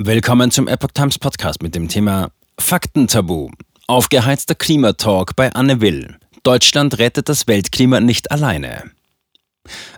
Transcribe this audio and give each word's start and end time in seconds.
Willkommen 0.00 0.52
zum 0.52 0.68
Epoch 0.68 0.92
Times 0.94 1.18
Podcast 1.18 1.60
mit 1.60 1.74
dem 1.74 1.88
Thema 1.88 2.30
Faktentabu. 2.56 3.50
Aufgeheizter 3.88 4.54
Klimatalk 4.54 5.34
bei 5.34 5.52
Anne 5.52 5.80
Will. 5.80 6.16
Deutschland 6.44 6.98
rettet 6.98 7.28
das 7.28 7.48
Weltklima 7.48 7.98
nicht 7.98 8.30
alleine. 8.30 8.92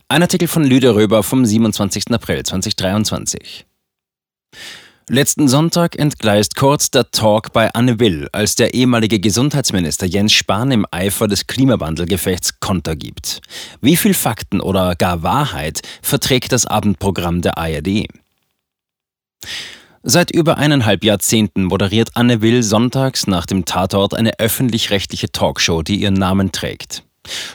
Ein 0.08 0.22
Artikel 0.22 0.48
von 0.48 0.64
Lüde 0.64 0.94
Röber 0.94 1.22
vom 1.22 1.44
27. 1.44 2.12
April 2.12 2.42
2023. 2.42 3.66
Letzten 5.10 5.48
Sonntag 5.48 5.98
entgleist 5.98 6.56
kurz 6.56 6.90
der 6.90 7.10
Talk 7.10 7.52
bei 7.52 7.70
Anne 7.74 8.00
Will, 8.00 8.26
als 8.32 8.54
der 8.54 8.72
ehemalige 8.72 9.20
Gesundheitsminister 9.20 10.06
Jens 10.06 10.32
Spahn 10.32 10.70
im 10.70 10.86
Eifer 10.90 11.28
des 11.28 11.46
Klimawandelgefechts 11.46 12.58
Konter 12.58 12.96
gibt. 12.96 13.42
Wie 13.82 13.98
viel 13.98 14.14
Fakten 14.14 14.62
oder 14.62 14.96
gar 14.96 15.22
Wahrheit 15.22 15.82
verträgt 16.00 16.52
das 16.52 16.64
Abendprogramm 16.64 17.42
der 17.42 17.58
ARD? 17.58 18.06
Seit 20.02 20.30
über 20.30 20.56
eineinhalb 20.56 21.04
Jahrzehnten 21.04 21.64
moderiert 21.64 22.12
Anne 22.14 22.40
Will 22.40 22.62
sonntags 22.62 23.26
nach 23.26 23.44
dem 23.44 23.66
Tatort 23.66 24.14
eine 24.14 24.38
öffentlich-rechtliche 24.38 25.30
Talkshow, 25.30 25.82
die 25.82 25.96
ihren 25.96 26.14
Namen 26.14 26.52
trägt. 26.52 27.02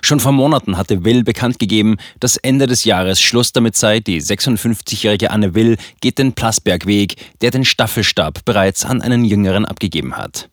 Schon 0.01 0.19
vor 0.19 0.31
Monaten 0.31 0.77
hatte 0.77 1.03
Will 1.03 1.23
bekannt 1.23 1.57
gegeben, 1.57 1.97
dass 2.19 2.37
Ende 2.37 2.67
des 2.67 2.85
Jahres 2.85 3.19
Schluss 3.19 3.51
damit 3.51 3.75
sei, 3.75 3.99
die 3.99 4.21
56-jährige 4.21 5.31
Anne 5.31 5.55
Will 5.55 5.77
geht 6.01 6.19
den 6.19 6.33
Plasbergweg, 6.33 7.15
der 7.41 7.49
den 7.49 7.65
Staffelstab 7.65 8.45
bereits 8.45 8.85
an 8.85 9.01
einen 9.01 9.25
Jüngeren 9.25 9.65
abgegeben 9.65 10.15
hat. 10.15 10.47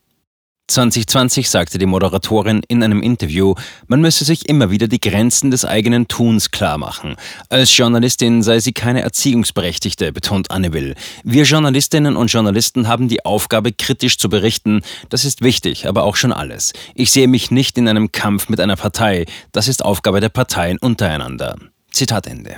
2020 0.72 1.50
sagte 1.50 1.78
die 1.78 1.86
Moderatorin 1.86 2.62
in 2.68 2.82
einem 2.82 3.02
Interview, 3.02 3.54
man 3.86 4.00
müsse 4.00 4.24
sich 4.24 4.48
immer 4.48 4.70
wieder 4.70 4.88
die 4.88 5.00
Grenzen 5.00 5.50
des 5.50 5.64
eigenen 5.64 6.08
Tuns 6.08 6.50
klarmachen. 6.50 7.16
Als 7.48 7.76
Journalistin 7.76 8.42
sei 8.42 8.60
sie 8.60 8.72
keine 8.72 9.02
Erziehungsberechtigte, 9.02 10.12
betont 10.12 10.50
Anne 10.50 10.72
Will. 10.72 10.94
Wir 11.24 11.44
Journalistinnen 11.44 12.16
und 12.16 12.32
Journalisten 12.32 12.88
haben 12.88 13.08
die 13.08 13.24
Aufgabe, 13.24 13.72
kritisch 13.72 14.18
zu 14.18 14.28
berichten. 14.28 14.82
Das 15.10 15.24
ist 15.24 15.42
wichtig, 15.42 15.86
aber 15.86 16.04
auch 16.04 16.16
schon 16.16 16.32
alles. 16.32 16.72
Ich 16.94 17.10
sehe 17.10 17.28
mich 17.28 17.50
nicht 17.50 17.76
in 17.76 17.88
einem 17.88 18.10
Kampf 18.10 18.48
mit 18.48 18.60
einer 18.60 18.76
Partei. 18.76 19.26
Das 19.52 19.68
ist 19.68 19.84
Aufgabe 19.84 20.20
der 20.20 20.30
Parteien 20.30 20.78
untereinander. 20.78 21.56
Zitat 21.90 22.26
Ende. 22.26 22.56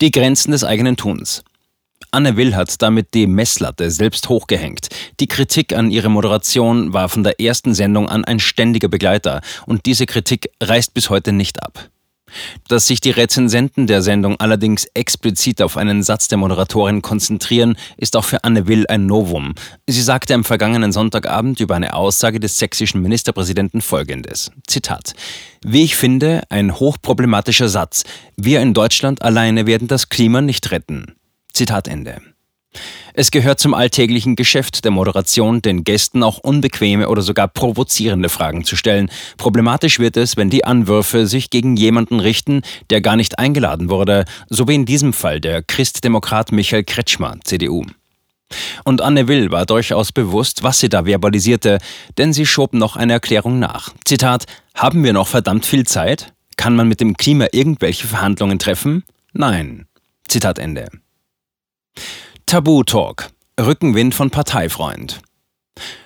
Die 0.00 0.10
Grenzen 0.10 0.50
des 0.50 0.64
eigenen 0.64 0.96
Tuns. 0.96 1.44
Anne 2.14 2.36
Will 2.36 2.54
hat 2.54 2.80
damit 2.80 3.12
die 3.12 3.26
Messlatte 3.26 3.90
selbst 3.90 4.28
hochgehängt. 4.28 4.88
Die 5.18 5.26
Kritik 5.26 5.72
an 5.74 5.90
ihre 5.90 6.08
Moderation 6.08 6.92
war 6.92 7.08
von 7.08 7.24
der 7.24 7.40
ersten 7.40 7.74
Sendung 7.74 8.08
an 8.08 8.24
ein 8.24 8.38
ständiger 8.38 8.86
Begleiter 8.86 9.40
und 9.66 9.84
diese 9.84 10.06
Kritik 10.06 10.48
reißt 10.62 10.94
bis 10.94 11.10
heute 11.10 11.32
nicht 11.32 11.60
ab. 11.60 11.90
Dass 12.68 12.86
sich 12.86 13.00
die 13.00 13.10
Rezensenten 13.10 13.88
der 13.88 14.00
Sendung 14.00 14.38
allerdings 14.38 14.86
explizit 14.94 15.60
auf 15.60 15.76
einen 15.76 16.04
Satz 16.04 16.28
der 16.28 16.38
Moderatorin 16.38 17.02
konzentrieren, 17.02 17.76
ist 17.96 18.16
auch 18.16 18.24
für 18.24 18.44
Anne 18.44 18.68
Will 18.68 18.86
ein 18.88 19.06
Novum. 19.06 19.54
Sie 19.88 20.02
sagte 20.02 20.34
am 20.34 20.44
vergangenen 20.44 20.92
Sonntagabend 20.92 21.58
über 21.58 21.74
eine 21.74 21.94
Aussage 21.94 22.38
des 22.38 22.58
sächsischen 22.58 23.02
Ministerpräsidenten 23.02 23.80
folgendes: 23.80 24.52
Zitat. 24.68 25.14
Wie 25.64 25.82
ich 25.82 25.96
finde, 25.96 26.42
ein 26.48 26.78
hochproblematischer 26.78 27.68
Satz. 27.68 28.04
Wir 28.36 28.60
in 28.60 28.72
Deutschland 28.72 29.22
alleine 29.22 29.66
werden 29.66 29.88
das 29.88 30.08
Klima 30.08 30.40
nicht 30.40 30.70
retten. 30.70 31.14
Zitat 31.54 31.88
Ende. 31.88 32.20
Es 33.14 33.30
gehört 33.30 33.60
zum 33.60 33.74
alltäglichen 33.74 34.34
Geschäft 34.34 34.84
der 34.84 34.90
Moderation, 34.90 35.62
den 35.62 35.84
Gästen 35.84 36.24
auch 36.24 36.38
unbequeme 36.38 37.08
oder 37.08 37.22
sogar 37.22 37.46
provozierende 37.46 38.28
Fragen 38.28 38.64
zu 38.64 38.74
stellen. 38.74 39.08
Problematisch 39.36 40.00
wird 40.00 40.16
es, 40.16 40.36
wenn 40.36 40.50
die 40.50 40.64
Anwürfe 40.64 41.28
sich 41.28 41.50
gegen 41.50 41.76
jemanden 41.76 42.18
richten, 42.18 42.62
der 42.90 43.00
gar 43.00 43.14
nicht 43.14 43.38
eingeladen 43.38 43.88
wurde, 43.88 44.24
so 44.48 44.66
wie 44.66 44.74
in 44.74 44.84
diesem 44.84 45.12
Fall 45.12 45.40
der 45.40 45.62
Christdemokrat 45.62 46.50
Michael 46.50 46.82
Kretschmer, 46.82 47.36
CDU. 47.44 47.84
Und 48.84 49.00
Anne 49.00 49.28
Will 49.28 49.52
war 49.52 49.64
durchaus 49.64 50.10
bewusst, 50.10 50.64
was 50.64 50.80
sie 50.80 50.88
da 50.88 51.06
verbalisierte, 51.06 51.78
denn 52.18 52.32
sie 52.32 52.46
schob 52.46 52.74
noch 52.74 52.96
eine 52.96 53.12
Erklärung 53.12 53.60
nach. 53.60 53.94
Zitat: 54.04 54.46
Haben 54.74 55.04
wir 55.04 55.12
noch 55.12 55.28
verdammt 55.28 55.66
viel 55.66 55.86
Zeit? 55.86 56.32
Kann 56.56 56.74
man 56.74 56.88
mit 56.88 57.00
dem 57.00 57.16
Klima 57.16 57.46
irgendwelche 57.52 58.08
Verhandlungen 58.08 58.58
treffen? 58.58 59.04
Nein. 59.32 59.86
Zitat 60.28 60.58
Ende. 60.58 60.88
Tabu-Talk. 62.54 63.30
Rückenwind 63.60 64.14
von 64.14 64.30
Parteifreund. 64.30 65.20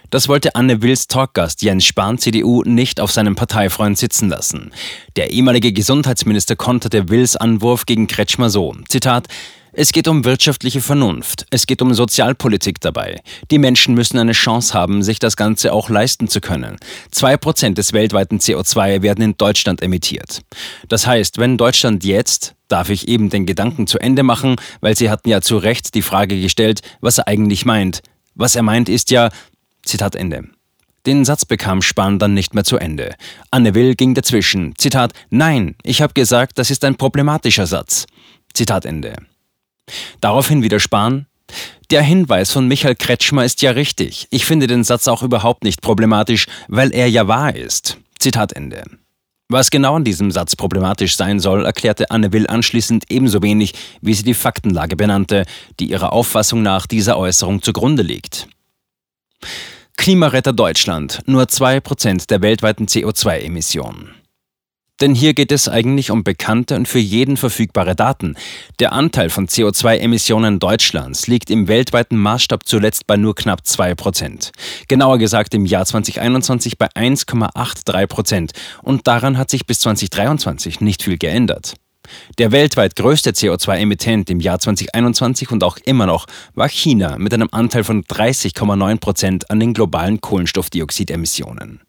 Das 0.08 0.28
wollte 0.28 0.54
Anne 0.54 0.80
Wills 0.80 1.06
Talkgast 1.06 1.60
Jens 1.60 1.84
Spahn, 1.84 2.16
CDU, 2.16 2.62
nicht 2.62 3.00
auf 3.00 3.12
seinem 3.12 3.36
Parteifreund 3.36 3.98
sitzen 3.98 4.30
lassen. 4.30 4.72
Der 5.16 5.30
ehemalige 5.30 5.74
Gesundheitsminister 5.74 6.56
konterte 6.56 7.10
Wills 7.10 7.36
Anwurf 7.36 7.84
gegen 7.84 8.06
Kretschmer 8.06 8.48
so, 8.48 8.74
Zitat, 8.88 9.28
es 9.80 9.92
geht 9.92 10.08
um 10.08 10.24
wirtschaftliche 10.24 10.80
Vernunft, 10.80 11.46
es 11.50 11.64
geht 11.64 11.82
um 11.82 11.94
Sozialpolitik 11.94 12.80
dabei. 12.80 13.20
Die 13.52 13.58
Menschen 13.58 13.94
müssen 13.94 14.18
eine 14.18 14.32
Chance 14.32 14.74
haben, 14.74 15.04
sich 15.04 15.20
das 15.20 15.36
Ganze 15.36 15.72
auch 15.72 15.88
leisten 15.88 16.26
zu 16.26 16.40
können. 16.40 16.78
Zwei 17.12 17.36
Prozent 17.36 17.78
des 17.78 17.92
weltweiten 17.92 18.40
CO2 18.40 19.02
werden 19.02 19.22
in 19.22 19.36
Deutschland 19.36 19.80
emittiert. 19.80 20.40
Das 20.88 21.06
heißt, 21.06 21.38
wenn 21.38 21.56
Deutschland 21.56 22.02
jetzt, 22.02 22.56
darf 22.66 22.90
ich 22.90 23.06
eben 23.06 23.30
den 23.30 23.46
Gedanken 23.46 23.86
zu 23.86 24.00
Ende 24.00 24.24
machen, 24.24 24.56
weil 24.80 24.96
Sie 24.96 25.10
hatten 25.10 25.28
ja 25.28 25.40
zu 25.42 25.58
Recht 25.58 25.94
die 25.94 26.02
Frage 26.02 26.40
gestellt, 26.40 26.80
was 27.00 27.18
er 27.18 27.28
eigentlich 27.28 27.64
meint. 27.64 28.02
Was 28.34 28.56
er 28.56 28.64
meint 28.64 28.88
ist 28.88 29.12
ja, 29.12 29.30
Zitat 29.84 30.16
Ende. 30.16 30.42
Den 31.06 31.24
Satz 31.24 31.44
bekam 31.44 31.82
Spahn 31.82 32.18
dann 32.18 32.34
nicht 32.34 32.52
mehr 32.52 32.64
zu 32.64 32.78
Ende. 32.78 33.14
Anne 33.52 33.76
Will 33.76 33.94
ging 33.94 34.14
dazwischen. 34.14 34.74
Zitat, 34.76 35.12
nein, 35.30 35.76
ich 35.84 36.02
habe 36.02 36.14
gesagt, 36.14 36.58
das 36.58 36.72
ist 36.72 36.84
ein 36.84 36.96
problematischer 36.96 37.68
Satz. 37.68 38.06
Zitat 38.52 38.84
Ende. 38.84 39.14
Daraufhin 40.20 40.62
wieder 40.62 40.80
Spahn. 40.80 41.26
Der 41.90 42.02
Hinweis 42.02 42.52
von 42.52 42.68
Michael 42.68 42.96
Kretschmer 42.96 43.44
ist 43.44 43.62
ja 43.62 43.70
richtig. 43.70 44.28
Ich 44.30 44.44
finde 44.44 44.66
den 44.66 44.84
Satz 44.84 45.08
auch 45.08 45.22
überhaupt 45.22 45.64
nicht 45.64 45.80
problematisch, 45.80 46.46
weil 46.68 46.92
er 46.92 47.08
ja 47.08 47.28
wahr 47.28 47.54
ist. 47.56 47.96
Zitat 48.18 48.52
Ende. 48.52 48.82
Was 49.50 49.70
genau 49.70 49.94
an 49.94 50.04
diesem 50.04 50.30
Satz 50.30 50.56
problematisch 50.56 51.16
sein 51.16 51.40
soll, 51.40 51.64
erklärte 51.64 52.10
Anne 52.10 52.34
Will 52.34 52.46
anschließend 52.46 53.04
ebenso 53.08 53.42
wenig, 53.42 53.72
wie 54.02 54.12
sie 54.12 54.22
die 54.22 54.34
Faktenlage 54.34 54.94
benannte, 54.94 55.46
die 55.80 55.88
ihrer 55.90 56.12
Auffassung 56.12 56.60
nach 56.60 56.86
dieser 56.86 57.16
Äußerung 57.16 57.62
zugrunde 57.62 58.02
liegt. 58.02 58.46
Klimaretter 59.96 60.52
Deutschland, 60.52 61.22
nur 61.24 61.44
2% 61.44 62.28
der 62.28 62.42
weltweiten 62.42 62.86
CO2-Emissionen. 62.86 64.10
Denn 65.00 65.14
hier 65.14 65.34
geht 65.34 65.52
es 65.52 65.68
eigentlich 65.68 66.10
um 66.10 66.24
bekannte 66.24 66.74
und 66.74 66.88
für 66.88 66.98
jeden 66.98 67.36
verfügbare 67.36 67.94
Daten. 67.94 68.34
Der 68.80 68.92
Anteil 68.92 69.30
von 69.30 69.46
CO2-Emissionen 69.46 70.58
Deutschlands 70.58 71.26
liegt 71.28 71.50
im 71.50 71.68
weltweiten 71.68 72.16
Maßstab 72.16 72.66
zuletzt 72.66 73.06
bei 73.06 73.16
nur 73.16 73.34
knapp 73.34 73.66
2 73.66 73.94
Prozent. 73.94 74.52
Genauer 74.88 75.18
gesagt 75.18 75.54
im 75.54 75.66
Jahr 75.66 75.84
2021 75.84 76.78
bei 76.78 76.88
1,83 76.88 78.06
Prozent. 78.06 78.52
Und 78.82 79.06
daran 79.06 79.38
hat 79.38 79.50
sich 79.50 79.66
bis 79.66 79.80
2023 79.80 80.80
nicht 80.80 81.02
viel 81.02 81.18
geändert. 81.18 81.74
Der 82.38 82.52
weltweit 82.52 82.96
größte 82.96 83.30
CO2-Emittent 83.30 84.30
im 84.30 84.40
Jahr 84.40 84.58
2021 84.58 85.50
und 85.50 85.64
auch 85.64 85.78
immer 85.84 86.06
noch 86.06 86.26
war 86.54 86.68
China 86.68 87.18
mit 87.18 87.34
einem 87.34 87.48
Anteil 87.52 87.84
von 87.84 88.04
30,9 88.04 89.00
Prozent 89.00 89.50
an 89.50 89.60
den 89.60 89.74
globalen 89.74 90.20
Kohlenstoffdioxidemissionen. 90.20 91.80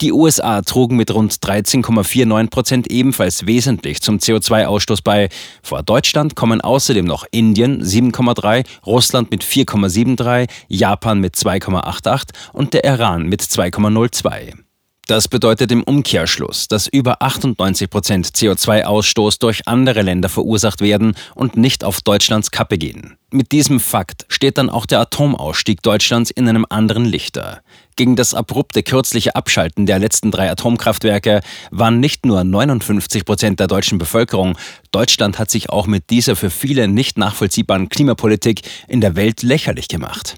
Die 0.00 0.12
USA 0.12 0.62
trugen 0.62 0.96
mit 0.96 1.12
rund 1.12 1.32
13,49 1.34 2.50
Prozent 2.50 2.90
ebenfalls 2.90 3.46
wesentlich 3.46 4.00
zum 4.00 4.18
CO2-Ausstoß 4.18 5.02
bei. 5.04 5.28
Vor 5.62 5.82
Deutschland 5.82 6.34
kommen 6.34 6.60
außerdem 6.60 7.04
noch 7.04 7.26
Indien 7.30 7.82
7,3, 7.82 8.64
Russland 8.86 9.30
mit 9.30 9.44
4,73, 9.44 10.48
Japan 10.68 11.20
mit 11.20 11.34
2,88 11.34 12.28
und 12.52 12.74
der 12.74 12.84
Iran 12.84 13.26
mit 13.26 13.42
2,02. 13.42 14.69
Das 15.10 15.26
bedeutet 15.26 15.72
im 15.72 15.82
Umkehrschluss, 15.82 16.68
dass 16.68 16.86
über 16.86 17.20
98 17.20 17.90
Prozent 17.90 18.28
CO2-Ausstoß 18.28 19.40
durch 19.40 19.66
andere 19.66 20.02
Länder 20.02 20.28
verursacht 20.28 20.80
werden 20.80 21.16
und 21.34 21.56
nicht 21.56 21.82
auf 21.82 22.00
Deutschlands 22.00 22.52
Kappe 22.52 22.78
gehen. 22.78 23.16
Mit 23.32 23.50
diesem 23.50 23.80
Fakt 23.80 24.24
steht 24.28 24.56
dann 24.56 24.70
auch 24.70 24.86
der 24.86 25.00
Atomausstieg 25.00 25.82
Deutschlands 25.82 26.30
in 26.30 26.48
einem 26.48 26.64
anderen 26.68 27.04
Lichter. 27.04 27.60
Gegen 27.96 28.14
das 28.14 28.34
abrupte 28.34 28.84
kürzliche 28.84 29.34
Abschalten 29.34 29.84
der 29.84 29.98
letzten 29.98 30.30
drei 30.30 30.48
Atomkraftwerke 30.48 31.40
waren 31.72 31.98
nicht 31.98 32.24
nur 32.24 32.44
59 32.44 33.24
Prozent 33.24 33.58
der 33.58 33.66
deutschen 33.66 33.98
Bevölkerung, 33.98 34.56
Deutschland 34.92 35.40
hat 35.40 35.50
sich 35.50 35.70
auch 35.70 35.88
mit 35.88 36.10
dieser 36.10 36.36
für 36.36 36.50
viele 36.50 36.86
nicht 36.86 37.18
nachvollziehbaren 37.18 37.88
Klimapolitik 37.88 38.62
in 38.86 39.00
der 39.00 39.16
Welt 39.16 39.42
lächerlich 39.42 39.88
gemacht. 39.88 40.36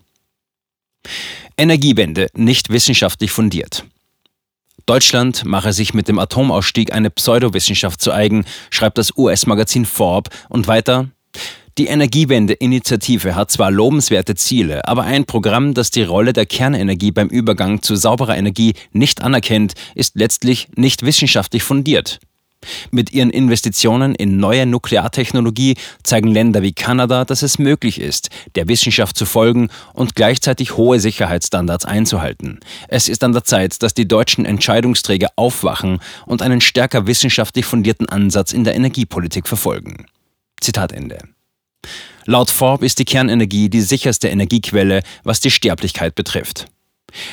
Energiewende 1.58 2.28
nicht 2.32 2.70
wissenschaftlich 2.70 3.32
fundiert. 3.32 3.84
Deutschland 4.86 5.44
mache 5.44 5.72
sich 5.72 5.94
mit 5.94 6.08
dem 6.08 6.18
Atomausstieg 6.18 6.92
eine 6.92 7.10
Pseudowissenschaft 7.10 8.00
zu 8.00 8.12
eigen, 8.12 8.44
schreibt 8.70 8.98
das 8.98 9.16
US-Magazin 9.16 9.84
Forbes 9.84 10.36
und 10.48 10.66
weiter. 10.66 11.08
Die 11.78 11.86
Energiewende-Initiative 11.86 13.34
hat 13.34 13.50
zwar 13.50 13.70
lobenswerte 13.70 14.34
Ziele, 14.34 14.86
aber 14.86 15.04
ein 15.04 15.24
Programm, 15.24 15.72
das 15.72 15.90
die 15.90 16.02
Rolle 16.02 16.34
der 16.34 16.44
Kernenergie 16.44 17.12
beim 17.12 17.28
Übergang 17.28 17.80
zu 17.80 17.96
sauberer 17.96 18.36
Energie 18.36 18.74
nicht 18.92 19.22
anerkennt, 19.22 19.72
ist 19.94 20.16
letztlich 20.16 20.68
nicht 20.76 21.02
wissenschaftlich 21.02 21.62
fundiert. 21.62 22.20
Mit 22.90 23.12
ihren 23.12 23.30
Investitionen 23.30 24.14
in 24.14 24.36
neue 24.36 24.66
Nukleartechnologie 24.66 25.76
zeigen 26.02 26.28
Länder 26.28 26.62
wie 26.62 26.72
Kanada, 26.72 27.24
dass 27.24 27.42
es 27.42 27.58
möglich 27.58 28.00
ist, 28.00 28.30
der 28.54 28.68
Wissenschaft 28.68 29.16
zu 29.16 29.26
folgen 29.26 29.68
und 29.92 30.14
gleichzeitig 30.14 30.76
hohe 30.76 31.00
Sicherheitsstandards 31.00 31.84
einzuhalten. 31.84 32.60
Es 32.88 33.08
ist 33.08 33.24
an 33.24 33.32
der 33.32 33.44
Zeit, 33.44 33.82
dass 33.82 33.94
die 33.94 34.08
deutschen 34.08 34.44
Entscheidungsträger 34.44 35.30
aufwachen 35.36 36.00
und 36.26 36.42
einen 36.42 36.60
stärker 36.60 37.06
wissenschaftlich 37.06 37.64
fundierten 37.64 38.08
Ansatz 38.08 38.52
in 38.52 38.64
der 38.64 38.74
Energiepolitik 38.74 39.48
verfolgen. 39.48 40.06
Zitat 40.60 40.92
Ende. 40.92 41.18
Laut 42.24 42.50
Forbes 42.50 42.86
ist 42.86 42.98
die 43.00 43.04
Kernenergie 43.04 43.68
die 43.68 43.80
sicherste 43.80 44.28
Energiequelle, 44.28 45.02
was 45.24 45.40
die 45.40 45.50
Sterblichkeit 45.50 46.14
betrifft. 46.14 46.66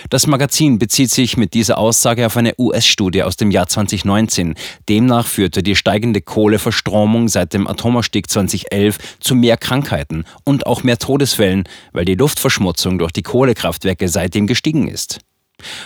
Das 0.10 0.28
Magazin 0.28 0.80
bezieht 0.80 1.12
sich 1.12 1.38
mit 1.38 1.54
dieser 1.54 1.78
Aussage 1.78 2.26
auf 2.26 2.38
eine 2.38 2.54
US-Studie 2.58 3.24
aus 3.24 3.38
dem 3.38 3.52
Jahr 3.52 3.68
2019. 3.68 4.56
Demnach 4.88 5.28
führte 5.28 5.64
die 5.64 5.76
steigende 5.76 6.22
Kohleverstromung 6.22 7.28
seit 7.28 7.54
dem 7.54 7.68
Atomausstieg 7.68 8.30
2011 8.30 9.20
zu 9.20 9.36
mehr 9.36 9.58
Krankheiten 9.58 10.26
und 10.44 10.66
auch 10.66 10.84
mehr 10.84 10.98
Todesfällen, 10.98 11.64
weil 11.92 12.06
die 12.06 12.16
Luftverschmutzung 12.16 13.00
durch 13.00 13.12
die 13.12 13.24
Kohlekraftwerke 13.24 14.08
seitdem 14.08 14.48
gestiegen 14.48 14.88
ist. 14.88 15.20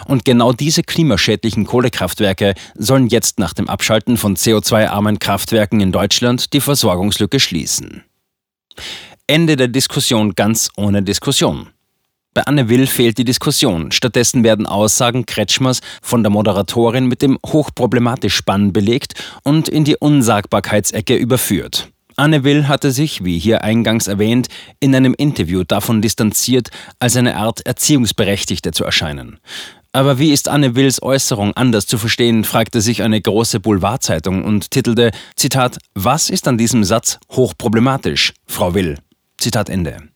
Und 0.06 0.25
genau 0.25 0.54
diese 0.54 0.84
klimaschädlichen 0.84 1.66
Kohlekraftwerke 1.66 2.54
sollen 2.75 3.07
jetzt 3.07 3.40
nach 3.40 3.54
dem 3.54 3.69
Abschalten 3.69 4.18
von 4.18 4.36
CO2-armen 4.36 5.19
Kraftwerken 5.19 5.81
in 5.81 5.92
Deutschland 5.92 6.54
die 6.54 6.62
Versorgungslücke 6.62 7.40
schließen. 7.40 8.04
Ende 9.28 9.56
der 9.56 9.68
Diskussion 9.68 10.36
ganz 10.36 10.69
ohne 10.75 11.01
Diskussion. 11.01 11.72
Bei 12.33 12.44
Anne 12.44 12.68
Will 12.68 12.88
fehlt 12.88 13.19
die 13.19 13.25
Diskussion. 13.25 13.91
Stattdessen 13.91 14.44
werden 14.44 14.65
Aussagen 14.65 15.25
Kretschmers 15.25 15.81
von 16.01 16.24
der 16.24 16.31
Moderatorin 16.31 17.06
mit 17.06 17.21
dem 17.21 17.38
hochproblematisch 17.45 18.35
Spannen 18.35 18.74
belegt 18.74 19.13
und 19.44 19.69
in 19.69 19.83
die 19.83 19.97
Unsagbarkeitsecke 19.97 21.15
überführt. 21.15 21.89
Anne 22.15 22.44
Will 22.44 22.68
hatte 22.68 22.91
sich, 22.91 23.24
wie 23.24 23.39
hier 23.39 23.63
eingangs 23.63 24.07
erwähnt, 24.07 24.47
in 24.80 24.95
einem 24.95 25.13
Interview 25.15 25.63
davon 25.63 26.01
distanziert, 26.01 26.69
als 27.00 27.15
eine 27.15 27.38
Art 27.38 27.65
Erziehungsberechtigte 27.65 28.71
zu 28.71 28.83
erscheinen. 28.83 29.39
Aber 29.91 30.18
wie 30.18 30.31
ist 30.31 30.47
Anne 30.47 30.75
Wills 30.75 31.03
Äußerung 31.03 31.53
anders 31.53 31.85
zu 31.85 32.00
verstehen, 32.00 32.44
fragte 32.44 32.81
sich 32.81 33.03
eine 33.03 33.21
große 33.21 33.59
Boulevardzeitung 33.59 34.44
und 34.44 34.71
titelte, 34.71 35.12
Zitat, 35.35 35.77
Was 35.94 36.31
ist 36.31 36.47
an 36.47 36.57
diesem 36.57 36.83
Satz 36.83 37.19
hochproblematisch, 37.31 38.33
Frau 38.47 38.74
Will? 38.74 38.97
Zitat 39.38 39.69
Ende. 39.69 40.12